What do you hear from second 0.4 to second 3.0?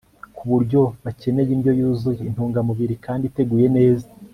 buryo bakeneye indyo yuzuye intungamubiri